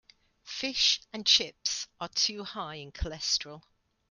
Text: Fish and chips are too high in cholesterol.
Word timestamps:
Fish 0.47 0.99
and 1.13 1.27
chips 1.27 1.87
are 1.99 2.09
too 2.09 2.43
high 2.43 2.73
in 2.77 2.91
cholesterol. 2.91 3.61